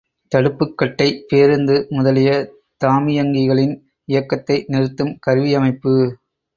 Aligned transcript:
தடுப்புக்கட்டை 0.31 1.07
பேருந்து 1.27 1.75
முதலிய 1.89 2.31
தாமியங்கிகளின் 2.81 3.75
இயக்கத்தை 4.07 4.57
நிறுத்தும் 4.67 5.15
கருவியமைப்பு. 5.19 5.95